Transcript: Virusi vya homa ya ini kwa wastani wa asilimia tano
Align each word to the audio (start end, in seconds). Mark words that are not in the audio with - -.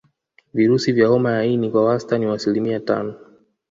Virusi 0.53 0.91
vya 0.91 1.07
homa 1.09 1.31
ya 1.31 1.45
ini 1.45 1.69
kwa 1.71 1.85
wastani 1.85 2.25
wa 2.25 2.35
asilimia 2.35 2.79
tano 2.79 3.13